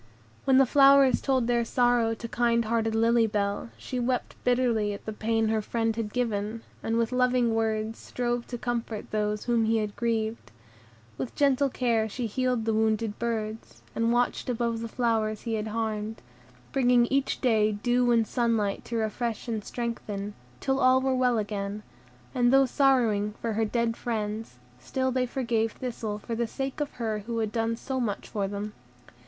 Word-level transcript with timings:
When 0.45 0.57
the 0.57 0.65
flowers 0.65 1.21
told 1.21 1.45
their 1.45 1.63
sorrow 1.63 2.15
to 2.15 2.27
kind 2.27 2.65
hearted 2.65 2.95
Lily 2.95 3.27
Bell, 3.27 3.69
she 3.77 3.99
wept 3.99 4.35
bitterly 4.43 4.93
at 4.93 5.05
the 5.05 5.13
pain 5.13 5.49
her 5.49 5.61
friend 5.61 5.95
had 5.95 6.11
given, 6.11 6.63
and 6.81 6.97
with 6.97 7.11
loving 7.11 7.53
words 7.53 7.99
strove 7.99 8.47
to 8.47 8.57
comfort 8.57 9.11
those 9.11 9.43
whom 9.43 9.65
he 9.65 9.77
had 9.77 9.95
grieved; 9.95 10.51
with 11.19 11.35
gentle 11.35 11.69
care 11.69 12.09
she 12.09 12.25
healed 12.25 12.65
the 12.65 12.73
wounded 12.73 13.19
birds, 13.19 13.83
and 13.93 14.11
watched 14.11 14.49
above 14.49 14.79
the 14.81 14.87
flowers 14.87 15.41
he 15.41 15.53
had 15.53 15.67
harmed, 15.67 16.23
bringing 16.71 17.05
each 17.11 17.39
day 17.39 17.71
dew 17.71 18.11
and 18.11 18.25
sunlight 18.25 18.83
to 18.85 18.95
refresh 18.95 19.47
and 19.47 19.63
strengthen, 19.63 20.33
till 20.59 20.79
all 20.79 20.99
were 20.99 21.13
well 21.13 21.37
again; 21.37 21.83
and 22.33 22.51
though 22.51 22.65
sorrowing 22.65 23.35
for 23.39 23.53
their 23.53 23.65
dead 23.65 23.95
friends, 23.95 24.57
still 24.79 25.11
they 25.11 25.27
forgave 25.27 25.73
Thistle 25.73 26.17
for 26.17 26.33
the 26.33 26.47
sake 26.47 26.79
of 26.81 26.93
her 26.93 27.19
who 27.27 27.37
had 27.37 27.51
done 27.51 27.75
so 27.75 27.99
much 27.99 28.27
for 28.27 28.47
them. 28.47 28.73